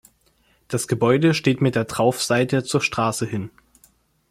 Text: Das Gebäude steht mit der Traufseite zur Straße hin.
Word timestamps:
Das 0.67 0.87
Gebäude 0.87 1.35
steht 1.35 1.61
mit 1.61 1.75
der 1.75 1.85
Traufseite 1.85 2.63
zur 2.63 2.81
Straße 2.81 3.23
hin. 3.27 3.51